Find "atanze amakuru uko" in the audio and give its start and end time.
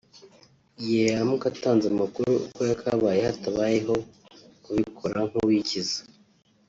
1.53-2.61